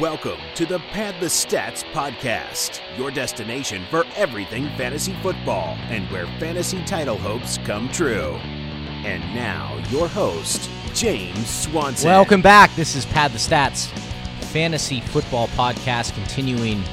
[0.00, 6.26] Welcome to the Pad the Stats podcast, your destination for everything fantasy football and where
[6.38, 8.34] fantasy title hopes come true.
[9.06, 12.10] And now, your host, James Swanson.
[12.10, 12.74] Welcome back.
[12.76, 13.86] This is Pad the Stats
[14.48, 16.84] fantasy football podcast, continuing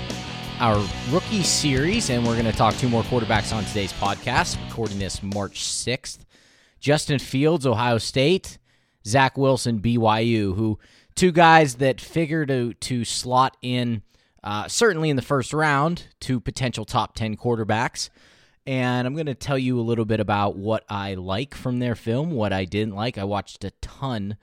[0.61, 4.57] our rookie series, and we're going to talk two more quarterbacks on today's podcast.
[4.69, 6.19] Recording this March 6th.
[6.79, 8.59] Justin Fields, Ohio State,
[9.05, 10.79] Zach Wilson, BYU, who
[11.15, 14.01] two guys that figure to to slot in
[14.43, 18.09] uh, certainly in the first round to potential top 10 quarterbacks.
[18.65, 21.95] And I'm going to tell you a little bit about what I like from their
[21.95, 23.17] film, what I didn't like.
[23.17, 24.37] I watched a ton,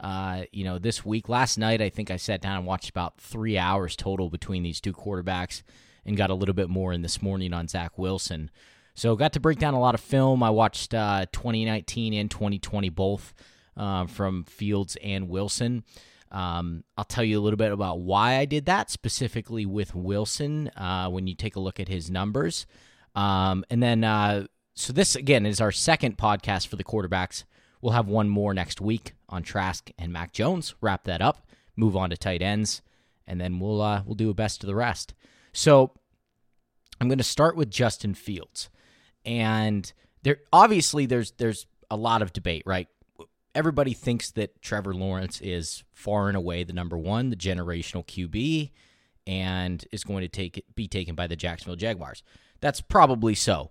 [0.00, 1.28] uh, you know, this week.
[1.28, 4.80] Last night, I think I sat down and watched about three hours total between these
[4.80, 5.62] two quarterbacks
[6.04, 8.50] and got a little bit more in this morning on Zach Wilson.
[8.94, 10.42] So got to break down a lot of film.
[10.42, 13.34] I watched uh, 2019 and 2020 both
[13.76, 15.82] uh, from Fields and Wilson.
[16.34, 20.68] Um, I'll tell you a little bit about why I did that specifically with Wilson
[20.76, 22.66] uh, when you take a look at his numbers.
[23.14, 27.44] Um, and then, uh, so this again is our second podcast for the quarterbacks.
[27.80, 30.74] We'll have one more next week on Trask and Mac Jones.
[30.80, 32.82] Wrap that up, move on to tight ends,
[33.28, 35.14] and then we'll uh, we'll do a best of the rest.
[35.52, 35.92] So
[37.00, 38.70] I'm going to start with Justin Fields,
[39.24, 39.92] and
[40.24, 42.88] there obviously there's there's a lot of debate, right?
[43.54, 48.70] Everybody thinks that Trevor Lawrence is far and away the number one, the generational QB,
[49.26, 52.22] and is going to take be taken by the Jacksonville Jaguars.
[52.60, 53.70] That's probably so.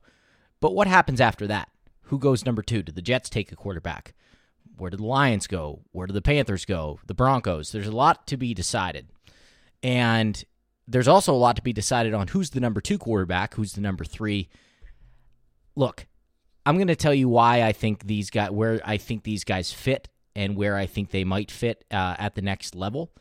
[0.59, 1.69] But what happens after that?
[2.03, 2.83] Who goes number two?
[2.83, 4.13] Do the Jets take a quarterback?
[4.77, 5.81] Where do the Lions go?
[5.91, 6.99] Where do the Panthers go?
[7.05, 7.71] The Broncos?
[7.71, 9.09] There's a lot to be decided.
[9.81, 10.43] And
[10.87, 13.81] there's also a lot to be decided on who's the number two quarterback, who's the
[13.81, 14.49] number three.
[15.75, 16.07] Look,
[16.65, 19.71] I'm going to tell you why I think these guys, where I think these guys
[19.71, 23.11] fit, and where I think they might fit uh, at the next level.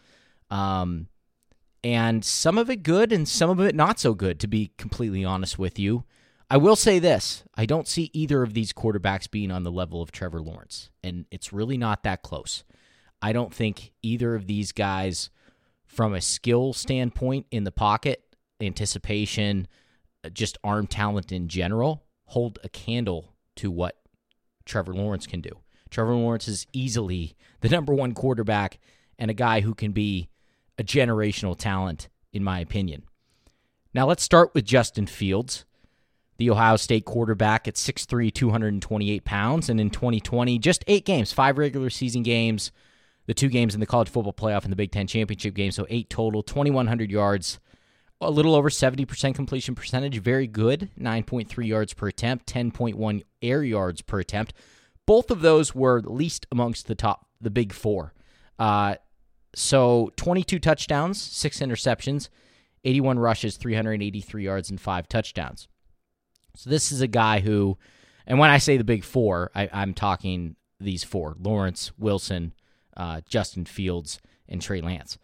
[0.50, 1.08] Um,
[1.84, 4.38] and some of it good, and some of it not so good.
[4.40, 6.04] To be completely honest with you,
[6.48, 10.00] I will say this: I don't see either of these quarterbacks being on the level
[10.00, 12.62] of Trevor Lawrence, and it's really not that close.
[13.20, 15.30] I don't think either of these guys,
[15.84, 18.22] from a skill standpoint in the pocket,
[18.60, 19.68] anticipation,
[20.32, 23.96] just arm talent in general, hold a candle to what
[24.64, 25.50] Trevor Lawrence can do.
[25.90, 28.78] Trevor Lawrence is easily the number one quarterback
[29.18, 30.28] and a guy who can be
[30.78, 33.02] a generational talent, in my opinion.
[33.94, 35.66] Now let's start with Justin Fields,
[36.38, 39.68] the Ohio State quarterback at 6'3, 228 pounds.
[39.68, 42.72] And in 2020, just eight games, five regular season games,
[43.26, 45.72] the two games in the college football playoff and the Big Ten championship game.
[45.72, 47.60] So eight total, 2,100 yards,
[48.22, 50.18] a little over 70% completion percentage.
[50.20, 50.90] Very good.
[50.98, 54.54] 9.3 yards per attempt, 10.1 air yards per attempt.
[55.06, 58.14] Both of those were least amongst the top, the big four.
[58.58, 58.96] Uh,
[59.54, 62.28] so 22 touchdowns, six interceptions,
[62.84, 65.68] 81 rushes, 383 yards, and five touchdowns.
[66.56, 67.78] So this is a guy who,
[68.26, 72.52] and when I say the big four, I, am talking these four Lawrence, Wilson,
[72.96, 74.18] uh, Justin Fields,
[74.48, 75.18] and Trey Lance.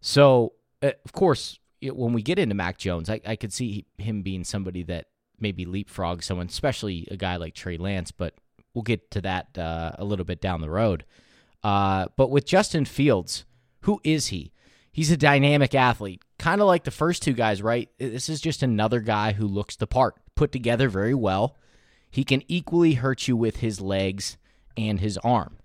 [0.00, 4.22] So, uh, of course, when we get into Mac Jones, I, I could see him
[4.22, 5.06] being somebody that
[5.38, 8.34] maybe leapfrog someone, especially a guy like Trey Lance, but
[8.74, 11.04] we'll get to that uh, a little bit down the road.
[11.62, 13.44] Uh, but with Justin Fields,
[13.82, 14.52] who is he?
[14.90, 17.88] He's a dynamic athlete, kind of like the first two guys, right?
[17.98, 21.56] This is just another guy who looks the part, put together very well.
[22.10, 24.38] He can equally hurt you with his legs
[24.76, 25.58] and his arm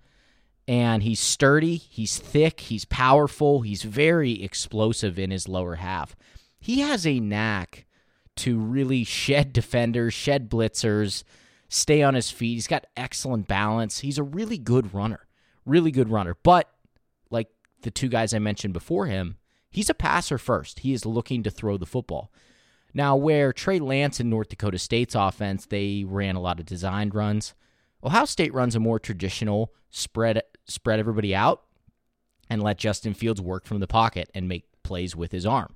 [0.66, 6.16] and he's sturdy, he's thick, he's powerful, he's very explosive in his lower half.
[6.58, 7.86] He has a knack
[8.36, 11.22] to really shed defenders, shed blitzers,
[11.68, 12.54] stay on his feet.
[12.54, 14.00] He's got excellent balance.
[14.00, 15.26] He's a really good runner,
[15.66, 16.36] really good runner.
[16.42, 16.70] But
[17.30, 17.48] like
[17.82, 19.36] the two guys I mentioned before him,
[19.70, 20.80] he's a passer first.
[20.80, 22.32] He is looking to throw the football.
[22.94, 27.14] Now, where Trey Lance in North Dakota State's offense, they ran a lot of designed
[27.14, 27.54] runs.
[28.04, 31.62] Ohio State runs a more traditional spread spread everybody out
[32.50, 35.74] and let Justin Fields work from the pocket and make plays with his arm.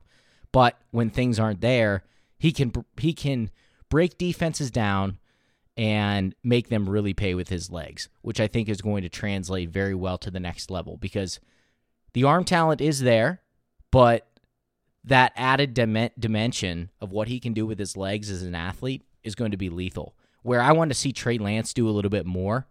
[0.52, 2.04] But when things aren't there,
[2.38, 3.50] he can he can
[3.88, 5.18] break defenses down
[5.76, 9.70] and make them really pay with his legs, which I think is going to translate
[9.70, 11.38] very well to the next level because
[12.14, 13.42] the arm talent is there,
[13.90, 14.26] but
[15.04, 19.04] that added dim- dimension of what he can do with his legs as an athlete
[19.22, 20.14] is going to be lethal.
[20.42, 22.66] Where I want to see Trey Lance do a little bit more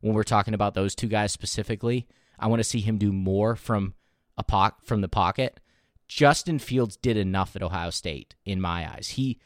[0.00, 2.06] when we're talking about those two guys specifically.
[2.38, 3.94] I want to see him do more from
[4.38, 5.60] a po- from the pocket.
[6.08, 9.08] Justin Fields did enough at Ohio State in my eyes.
[9.10, 9.38] He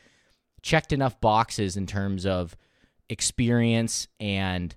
[0.63, 2.57] checked enough boxes in terms of
[3.11, 4.75] experience and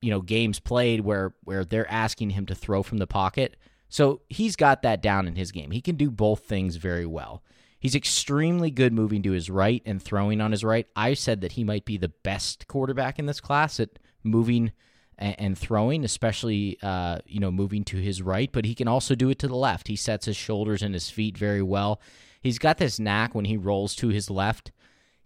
[0.00, 3.56] you know games played where where they're asking him to throw from the pocket
[3.88, 5.70] So he's got that down in his game.
[5.70, 7.42] He can do both things very well.
[7.78, 10.86] He's extremely good moving to his right and throwing on his right.
[10.96, 14.72] I said that he might be the best quarterback in this class at moving
[15.18, 18.50] and, and throwing, especially uh, you know moving to his right.
[18.50, 19.88] But he can also do it to the left.
[19.88, 22.00] He sets his shoulders and his feet very well.
[22.40, 24.70] He's got this knack when he rolls to his left,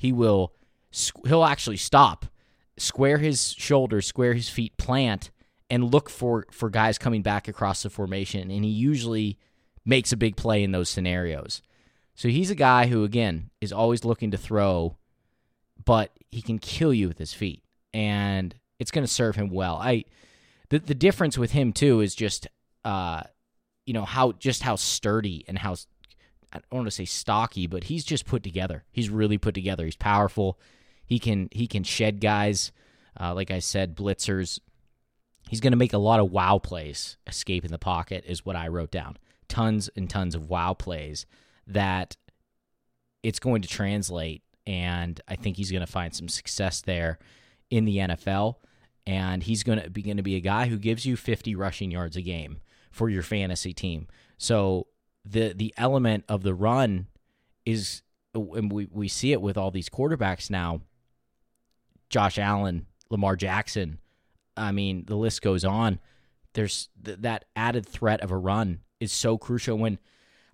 [0.00, 0.54] he will
[1.26, 2.24] he'll actually stop,
[2.78, 5.30] square his shoulders, square his feet, plant,
[5.68, 8.50] and look for for guys coming back across the formation.
[8.50, 9.38] And he usually
[9.84, 11.60] makes a big play in those scenarios.
[12.14, 14.96] So he's a guy who, again, is always looking to throw,
[15.84, 17.62] but he can kill you with his feet,
[17.92, 19.76] and it's going to serve him well.
[19.76, 20.04] I
[20.70, 22.48] the the difference with him too is just
[22.84, 23.22] uh,
[23.86, 25.76] you know how just how sturdy and how
[26.52, 28.84] I don't want to say stocky, but he's just put together.
[28.90, 29.84] He's really put together.
[29.84, 30.58] He's powerful.
[31.06, 32.72] He can he can shed guys.
[33.18, 34.58] Uh, like I said, blitzers.
[35.48, 37.18] He's going to make a lot of wow plays.
[37.26, 39.18] Escape in the pocket is what I wrote down.
[39.48, 41.26] Tons and tons of wow plays
[41.66, 42.16] that
[43.22, 44.42] it's going to translate.
[44.66, 47.18] And I think he's going to find some success there
[47.70, 48.56] in the NFL.
[49.06, 51.90] And he's going to be going to be a guy who gives you 50 rushing
[51.90, 52.60] yards a game
[52.90, 54.06] for your fantasy team.
[54.38, 54.86] So
[55.24, 57.06] the the element of the run
[57.64, 58.02] is,
[58.34, 60.82] and we we see it with all these quarterbacks now.
[62.08, 63.98] Josh Allen, Lamar Jackson.
[64.56, 66.00] I mean, the list goes on.
[66.54, 69.98] There's th- that added threat of a run is so crucial when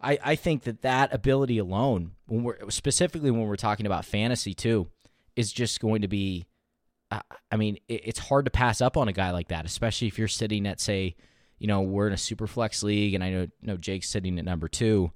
[0.01, 4.55] I, I think that that ability alone, when we're specifically when we're talking about fantasy
[4.55, 4.89] too,
[5.35, 6.47] is just going to be.
[7.11, 10.29] I mean, it's hard to pass up on a guy like that, especially if you're
[10.29, 11.15] sitting at say,
[11.59, 14.45] you know, we're in a super flex league, and I know, know Jake's sitting at
[14.45, 15.13] number two.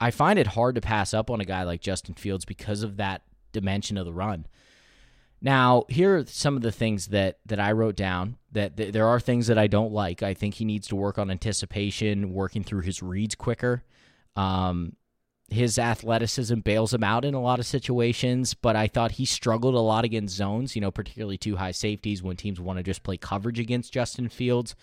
[0.00, 2.96] I find it hard to pass up on a guy like Justin Fields because of
[2.96, 4.46] that dimension of the run.
[5.40, 8.36] Now, here are some of the things that that I wrote down.
[8.52, 10.22] That th- there are things that I don't like.
[10.22, 13.84] I think he needs to work on anticipation, working through his reads quicker.
[14.34, 14.94] Um,
[15.48, 19.74] his athleticism bails him out in a lot of situations, but I thought he struggled
[19.74, 23.02] a lot against zones, you know, particularly two high safeties when teams want to just
[23.02, 24.74] play coverage against Justin Fields.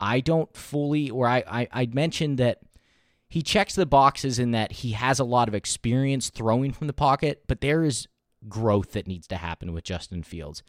[0.00, 2.60] I don't fully, or I, I, I mentioned that
[3.28, 6.92] he checks the boxes in that he has a lot of experience throwing from the
[6.92, 8.06] pocket, but there is
[8.48, 10.62] growth that needs to happen with Justin Fields.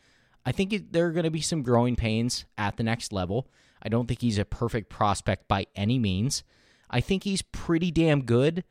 [0.46, 3.48] I think it, there are going to be some growing pains at the next level.
[3.84, 6.44] I don't think he's a perfect prospect by any means.
[6.90, 8.64] I think he's pretty damn good,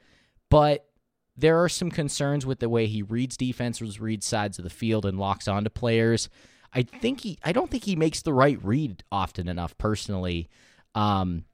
[0.50, 0.88] but
[1.36, 5.06] there are some concerns with the way he reads defenses, reads sides of the field,
[5.06, 6.28] and locks onto players.
[6.74, 9.78] I think he, I don't think he makes the right read often enough.
[9.78, 10.48] Personally,
[10.94, 11.44] um,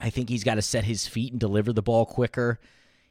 [0.00, 2.60] I think he's got to set his feet and deliver the ball quicker.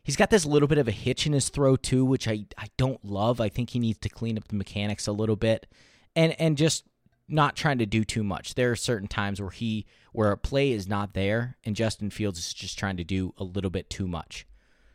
[0.03, 2.67] He's got this little bit of a hitch in his throw too, which I, I
[2.77, 3.39] don't love.
[3.39, 5.67] I think he needs to clean up the mechanics a little bit,
[6.15, 6.85] and and just
[7.27, 8.55] not trying to do too much.
[8.55, 12.39] There are certain times where he where a play is not there, and Justin Fields
[12.39, 14.45] is just trying to do a little bit too much.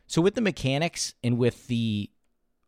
[0.07, 2.09] So with the mechanics and with the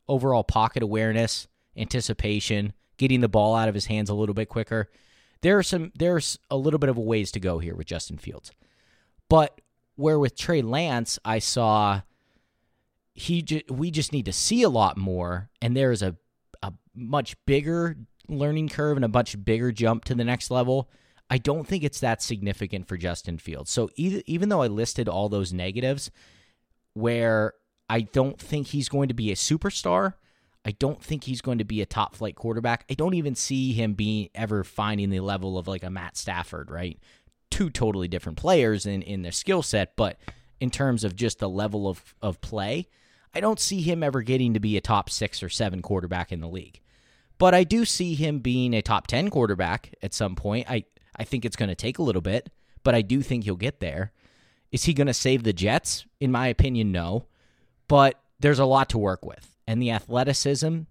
[0.08, 4.90] overall pocket awareness, anticipation, getting the ball out of his hands a little bit quicker,
[5.42, 8.18] there are some there's a little bit of a ways to go here with Justin
[8.18, 8.52] Fields.
[9.30, 9.62] But
[9.96, 12.02] where with Trey Lance, I saw
[13.14, 16.18] he ju- we just need to see a lot more, and there is a
[16.62, 17.96] a much bigger
[18.28, 20.90] learning curve and a much bigger jump to the next level.
[21.30, 23.72] I don't think it's that significant for Justin Fields.
[23.72, 26.10] So even though I listed all those negatives,
[26.94, 27.54] where
[27.90, 30.14] I don't think he's going to be a superstar,
[30.66, 32.86] I don't think he's going to be a top flight quarterback.
[32.90, 36.70] I don't even see him being ever finding the level of like a Matt Stafford,
[36.70, 37.00] right?
[37.50, 40.18] Two totally different players in, in their skill set, but
[40.60, 42.88] in terms of just the level of, of play,
[43.34, 46.42] I don't see him ever getting to be a top six or seven quarterback in
[46.42, 46.82] the league.
[47.38, 50.70] But I do see him being a top 10 quarterback at some point.
[50.70, 50.84] I,
[51.16, 52.50] I think it's going to take a little bit,
[52.84, 54.12] but I do think he'll get there.
[54.72, 56.06] Is he going to save the Jets?
[56.20, 57.26] In my opinion, no.
[57.88, 59.56] But there's a lot to work with.
[59.68, 60.82] And the athleticism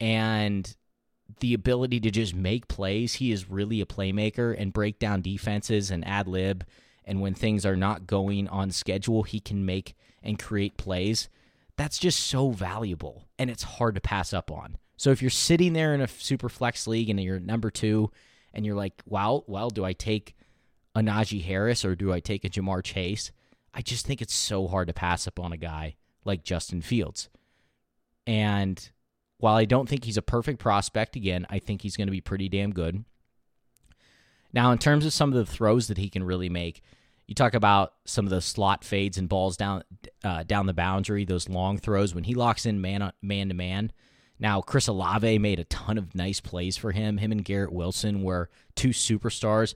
[0.00, 0.76] and
[1.40, 3.14] the ability to just make plays.
[3.14, 6.64] He is really a playmaker and break down defenses and ad lib.
[7.04, 11.28] And when things are not going on schedule, he can make and create plays
[11.76, 14.76] that's just so valuable and it's hard to pass up on.
[14.96, 18.10] So if you're sitting there in a super flex league and you're number two
[18.54, 20.34] and you're like, well, well, do I take
[20.96, 23.30] a Najee Harris or do I take a Ja'Marr Chase?
[23.74, 27.28] I just think it's so hard to pass up on a guy like Justin Fields.
[28.26, 28.90] And
[29.36, 32.22] while I don't think he's a perfect prospect, again, I think he's going to be
[32.22, 33.04] pretty damn good.
[34.54, 36.82] Now, in terms of some of the throws that he can really make,
[37.26, 39.82] you talk about some of the slot fades and balls down
[40.24, 43.92] uh, down the boundary, those long throws when he locks in man man to man.
[44.38, 47.18] Now, Chris Olave made a ton of nice plays for him.
[47.18, 49.74] Him and Garrett Wilson were two superstars.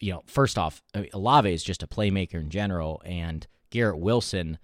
[0.00, 4.58] You know, first off, Olave is just a playmaker in general, and Garrett Wilson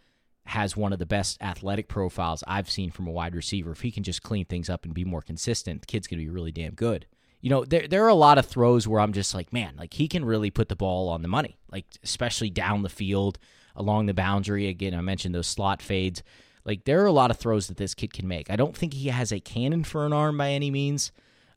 [0.47, 3.73] has one of the best athletic profiles I've seen from a wide receiver.
[3.73, 6.25] If he can just clean things up and be more consistent, the kid's going to
[6.25, 7.07] be really damn good.
[7.41, 9.95] You know, there there are a lot of throws where I'm just like, man, like
[9.95, 13.39] he can really put the ball on the money, like especially down the field,
[13.77, 14.69] along the boundary.
[14.69, 16.23] Again, I mentioned those slot fades.
[16.65, 18.51] Like there are a lot of throws that this kid can make.
[18.51, 21.13] I don't think he has a cannon for an arm by any means.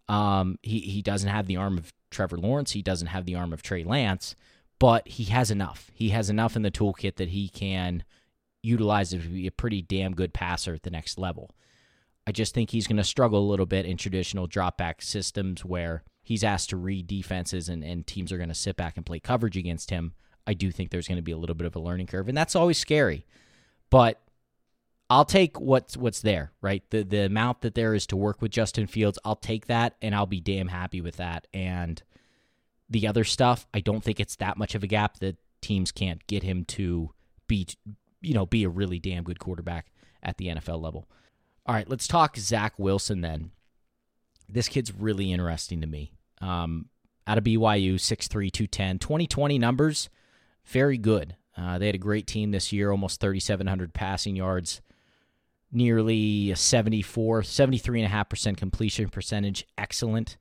[0.09, 2.71] Um, he he doesn't have the arm of Trevor Lawrence.
[2.71, 4.35] He doesn't have the arm of Trey Lance,
[4.79, 5.91] but he has enough.
[5.93, 8.03] He has enough in the toolkit that he can
[8.63, 11.51] utilize to be a pretty damn good passer at the next level.
[12.25, 15.63] I just think he's going to struggle a little bit in traditional drop back systems
[15.63, 19.05] where he's asked to read defenses and, and teams are going to sit back and
[19.05, 20.13] play coverage against him.
[20.45, 22.37] I do think there's going to be a little bit of a learning curve, and
[22.37, 23.25] that's always scary.
[23.89, 24.21] But
[25.09, 26.83] I'll take what's what's there, right?
[26.89, 30.13] The the amount that there is to work with Justin Fields, I'll take that and
[30.13, 31.47] I'll be damn happy with that.
[31.53, 32.01] And
[32.89, 36.25] the other stuff, I don't think it's that much of a gap that teams can't
[36.27, 37.11] get him to
[37.47, 37.67] be
[38.21, 39.87] you know, be a really damn good quarterback
[40.23, 41.07] at the NFL level.
[41.65, 43.51] All right, let's talk Zach Wilson then.
[44.49, 46.13] This kid's really interesting to me.
[46.41, 46.87] Um,
[47.25, 50.09] out of BYU, 6'3, 210, 2020 numbers,
[50.65, 51.35] very good.
[51.57, 54.81] Uh, they had a great team this year, almost 3,700 passing yards,
[55.71, 59.65] nearly 74, 73.5% completion percentage.
[59.77, 60.37] Excellent.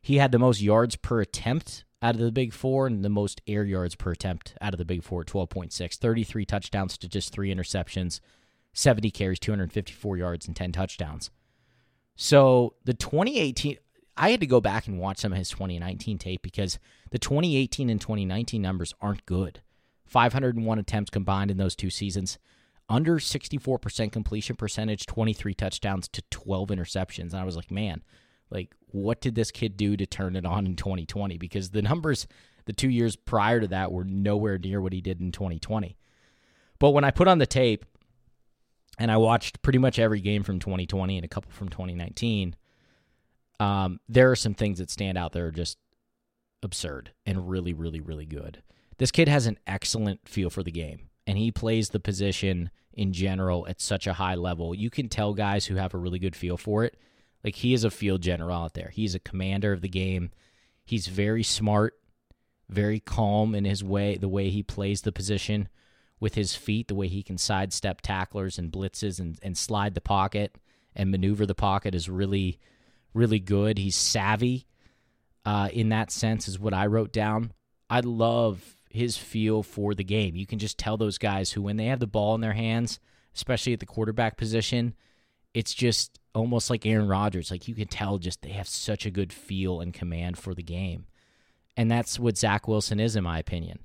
[0.00, 3.40] He had the most yards per attempt out of the big four and the most
[3.46, 5.96] air yards per attempt out of the big four 12.6.
[5.96, 8.20] 33 touchdowns to just three interceptions,
[8.72, 11.30] 70 carries, 254 yards, and 10 touchdowns.
[12.14, 13.78] So the 2018,
[14.16, 16.78] I had to go back and watch some of his 2019 tape because
[17.10, 19.60] the 2018 and 2019 numbers aren't good.
[20.06, 22.38] 501 attempts combined in those two seasons
[22.88, 27.32] under 64% completion percentage, 23 touchdowns to 12 interceptions.
[27.32, 28.02] And I was like, man,
[28.50, 31.36] like what did this kid do to turn it on in 2020?
[31.38, 32.26] Because the numbers
[32.68, 35.96] the two years prior to that were nowhere near what he did in 2020.
[36.78, 37.86] But when I put on the tape
[38.98, 42.54] and I watched pretty much every game from 2020 and a couple from 2019,
[43.58, 45.78] um, there are some things that stand out that are just
[46.62, 48.62] absurd and really, really, really good.
[48.98, 53.12] This kid has an excellent feel for the game and he plays the position in
[53.12, 54.74] general at such a high level.
[54.74, 56.96] You can tell guys who have a really good feel for it.
[57.44, 58.88] Like he is a field general out there.
[58.88, 60.30] He's a commander of the game.
[60.86, 61.94] He's very smart,
[62.70, 65.68] very calm in his way, the way he plays the position
[66.18, 70.00] with his feet, the way he can sidestep tacklers and blitzes and, and slide the
[70.00, 70.56] pocket
[70.96, 72.58] and maneuver the pocket is really,
[73.12, 73.76] really good.
[73.76, 74.66] He's savvy
[75.44, 77.52] uh, in that sense, is what I wrote down.
[77.90, 80.36] I love his feel for the game.
[80.36, 83.00] You can just tell those guys who, when they have the ball in their hands,
[83.34, 84.94] especially at the quarterback position,
[85.54, 87.50] it's just almost like Aaron Rodgers.
[87.50, 90.62] Like you can tell, just they have such a good feel and command for the
[90.62, 91.06] game.
[91.76, 93.80] And that's what Zach Wilson is, in my opinion.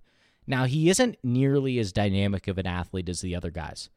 [0.45, 3.89] Now, he isn't nearly as dynamic of an athlete as the other guys,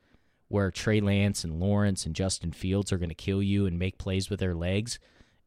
[0.48, 3.98] where Trey Lance and Lawrence and Justin Fields are going to kill you and make
[3.98, 4.98] plays with their legs.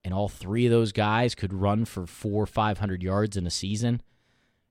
[0.04, 3.52] And all three of those guys could run for four or 500 yards in a
[3.52, 4.02] season.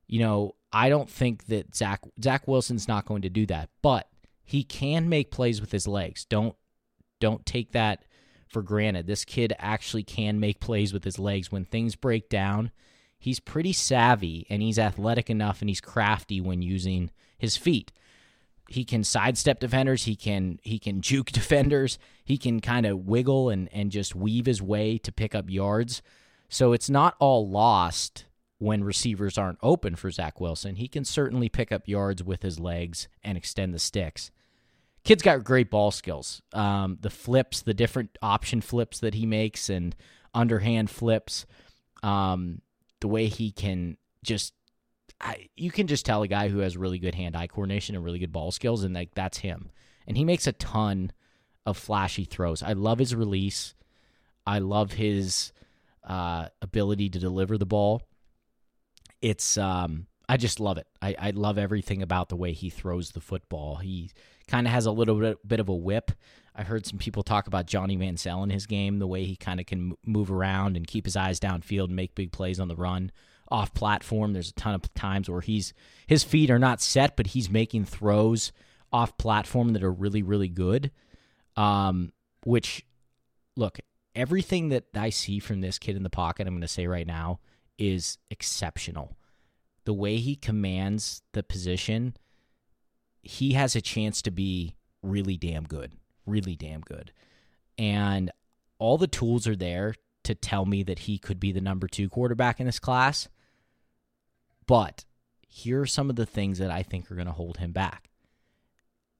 [0.06, 4.08] You know, I don't think that Zach Zach Wilson's not going to do that, but
[4.44, 6.24] he can make plays with his legs.
[6.24, 6.54] Don't
[7.20, 8.04] don't take that
[8.46, 9.06] for granted.
[9.06, 12.70] This kid actually can make plays with his legs when things break down.
[13.18, 17.92] He's pretty savvy and he's athletic enough and he's crafty when using his feet.
[18.68, 23.48] He can sidestep defenders, he can he can juke defenders, he can kind of wiggle
[23.48, 26.02] and and just weave his way to pick up yards.
[26.50, 28.24] So it's not all lost
[28.58, 30.76] when receivers aren't open for Zach Wilson.
[30.76, 34.30] He can certainly pick up yards with his legs and extend the sticks.
[35.04, 36.42] Kid's got great ball skills.
[36.52, 39.94] Um, the flips, the different option flips that he makes, and
[40.34, 41.46] underhand flips.
[42.02, 42.60] Um,
[43.00, 44.54] the way he can just,
[45.20, 48.18] I, you can just tell a guy who has really good hand-eye coordination and really
[48.18, 49.70] good ball skills, and like that's him.
[50.06, 51.12] And he makes a ton
[51.64, 52.62] of flashy throws.
[52.62, 53.74] I love his release.
[54.46, 55.52] I love his
[56.02, 58.02] uh, ability to deliver the ball
[59.20, 60.86] it's um I just love it.
[61.00, 63.76] I, I love everything about the way he throws the football.
[63.76, 64.10] He
[64.46, 66.12] kind of has a little bit, bit of a whip.
[66.54, 69.58] I heard some people talk about Johnny Manziel in his game, the way he kind
[69.58, 72.76] of can move around and keep his eyes downfield and make big plays on the
[72.76, 73.10] run
[73.50, 74.34] off platform.
[74.34, 75.72] There's a ton of times where he's
[76.06, 78.52] his feet are not set, but he's making throws
[78.92, 80.90] off platform that are really really good.
[81.56, 82.12] Um,
[82.44, 82.84] which
[83.56, 83.78] look,
[84.14, 87.06] everything that I see from this kid in the pocket, I'm going to say right
[87.06, 87.40] now,
[87.78, 89.16] is exceptional.
[89.84, 92.14] The way he commands the position,
[93.22, 95.92] he has a chance to be really damn good,
[96.26, 97.12] really damn good.
[97.78, 98.30] And
[98.78, 99.94] all the tools are there
[100.24, 103.28] to tell me that he could be the number two quarterback in this class.
[104.66, 105.04] But
[105.40, 108.10] here are some of the things that I think are going to hold him back.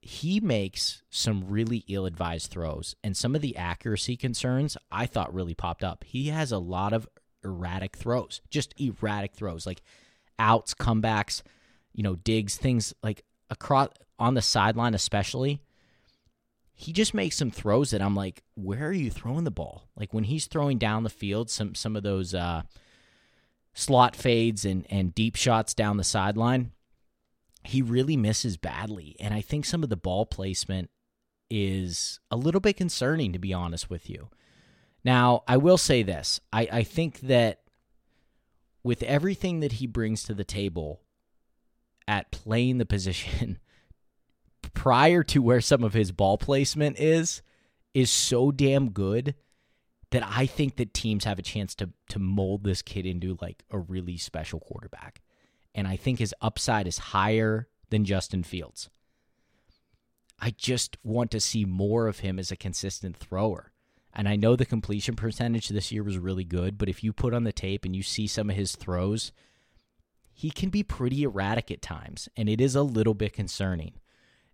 [0.01, 5.35] He makes some really ill advised throws, and some of the accuracy concerns I thought
[5.35, 6.05] really popped up.
[6.05, 7.09] He has a lot of
[7.45, 9.83] erratic throws, just erratic throws, like
[10.39, 11.43] outs, comebacks,
[11.93, 15.63] you know, digs, things like across on the sideline, especially.
[16.75, 19.89] He just makes some throws that I'm like, where are you throwing the ball?
[19.97, 22.63] Like when he's throwing down the field, some some of those uh,
[23.75, 26.73] slot fades and and deep shots down the sideline,
[27.65, 29.17] he really misses badly.
[29.19, 30.91] And I think some of the ball placement
[31.51, 34.29] is a little bit concerning, to be honest with you.
[35.05, 37.61] Now, I will say this I, I think that
[38.83, 41.01] with everything that he brings to the table
[42.07, 43.59] at playing the position
[44.75, 47.43] prior to where some of his ball placement is,
[47.95, 49.35] is so damn good
[50.11, 53.65] that I think that teams have a chance to to mold this kid into like
[53.71, 55.21] a really special quarterback.
[55.75, 58.89] And I think his upside is higher than Justin Fields.
[60.41, 63.73] I just want to see more of him as a consistent thrower.
[64.19, 67.33] And I know the completion percentage this year was really good, but if you put
[67.33, 69.31] on the tape and you see some of his throws,
[70.35, 73.93] he can be pretty erratic at times, and it is a little bit concerning.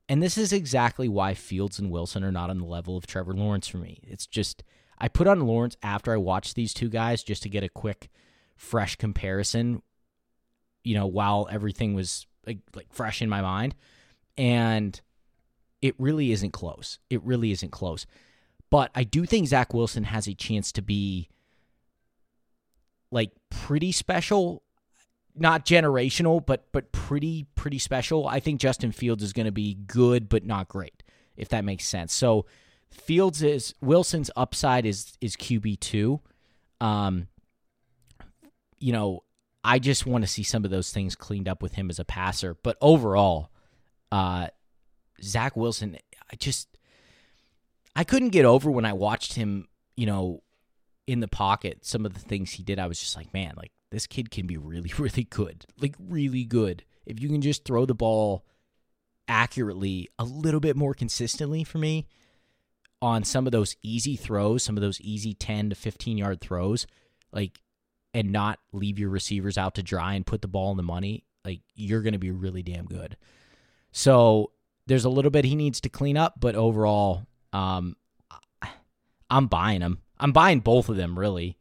[0.07, 3.33] And this is exactly why Fields and Wilson are not on the level of Trevor
[3.33, 4.01] Lawrence for me.
[4.07, 4.63] It's just
[4.99, 8.11] I put on Lawrence after I watched these two guys just to get a quick,
[8.59, 9.81] fresh comparison.
[10.83, 13.75] You know, while everything was like, like fresh in my mind,
[14.37, 15.01] and
[15.81, 16.99] it really isn't close.
[17.09, 18.05] It really isn't close.
[18.75, 21.29] But I do think Zach Wilson has a chance to be
[23.13, 24.65] like pretty special
[25.37, 28.27] not generational, but but pretty pretty special.
[28.27, 31.05] I think Justin Fields is going to be good, but not great,
[31.37, 32.13] if that makes sense.
[32.13, 32.47] So
[32.91, 36.21] Fields is Wilson's upside is is QB two.
[36.81, 37.29] Um,
[38.81, 39.23] you know,
[39.63, 42.05] I just want to see some of those things cleaned up with him as a
[42.05, 42.57] passer.
[42.61, 43.51] But overall,
[44.11, 44.49] uh,
[45.23, 45.97] Zach Wilson,
[46.29, 46.74] I just
[47.97, 49.69] I couldn't get over when I watched him.
[49.97, 50.43] You know,
[51.07, 53.73] in the pocket, some of the things he did, I was just like, man, like
[53.91, 55.65] this kid can be really, really good.
[55.81, 56.85] Like, really good.
[57.07, 58.45] If you can just throw the ball
[59.29, 62.07] accurately a little bit more consistently for me
[63.01, 66.87] on some of those easy throws, some of those easy 10 to 15 yard throws,
[67.33, 67.61] like,
[68.13, 71.25] and not leave your receivers out to dry and put the ball in the money,
[71.45, 73.17] like, you're going to be really damn good.
[73.93, 74.51] So,
[74.87, 77.97] there's a little bit he needs to clean up, but overall, um,
[79.31, 80.01] I'm buying them.
[80.19, 81.57] I'm buying both of them, really.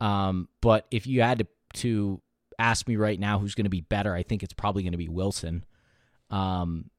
[0.00, 1.46] Um, but if you had to,
[1.80, 2.20] to
[2.58, 4.98] ask me right now who's going to be better, I think it's probably going to
[4.98, 5.64] be Wilson.
[6.30, 6.90] Um,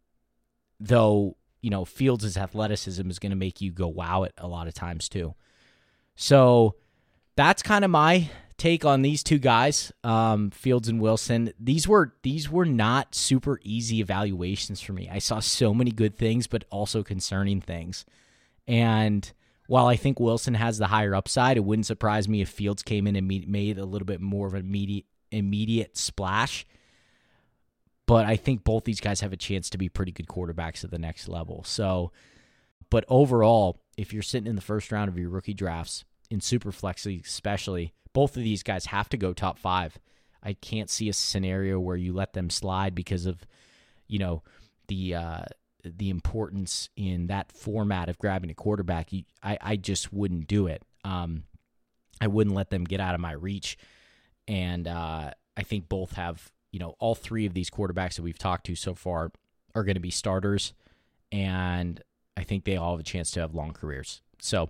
[0.79, 4.67] though, you know, Fields' athleticism is going to make you go wow it a lot
[4.67, 5.35] of times too.
[6.15, 6.75] So
[7.35, 11.53] that's kind of my take on these two guys, um, Fields and Wilson.
[11.59, 15.09] These were these were not super easy evaluations for me.
[15.11, 18.05] I saw so many good things, but also concerning things,
[18.67, 19.31] and
[19.67, 23.07] while I think Wilson has the higher upside, it wouldn't surprise me if Fields came
[23.07, 26.65] in and made a little bit more of an immediate immediate splash.
[28.05, 30.91] But I think both these guys have a chance to be pretty good quarterbacks at
[30.91, 31.63] the next level.
[31.63, 32.11] So,
[32.91, 37.25] but overall, if you're sitting in the first round of your rookie drafts in Superflex,
[37.25, 39.99] especially, both of these guys have to go top five.
[40.41, 43.45] I can't see a scenario where you let them slide because of,
[44.07, 44.41] you know,
[44.87, 45.43] the uh,
[45.83, 49.09] the importance in that format of grabbing a quarterback,
[49.43, 50.81] I, I just wouldn't do it.
[51.03, 51.43] Um,
[52.21, 53.77] I wouldn't let them get out of my reach.
[54.47, 58.39] And uh, I think both have, you know, all three of these quarterbacks that we've
[58.39, 59.31] talked to so far
[59.75, 60.73] are going to be starters.
[61.33, 62.01] And
[62.37, 64.21] I think they all have a chance to have long careers.
[64.39, 64.69] So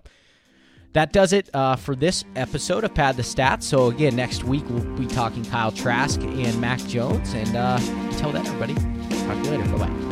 [0.92, 3.64] that does it uh, for this episode of Pad the Stats.
[3.64, 7.34] So again, next week we'll be talking Kyle Trask and Mac Jones.
[7.34, 9.76] And uh, until then, everybody, talk to you later.
[9.76, 10.05] Bye bye.